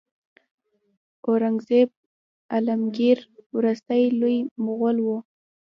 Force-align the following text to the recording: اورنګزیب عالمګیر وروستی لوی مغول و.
اورنګزیب 1.27 1.89
عالمګیر 2.53 3.17
وروستی 3.55 4.03
لوی 4.19 4.37
مغول 4.63 4.97
و. 5.01 5.07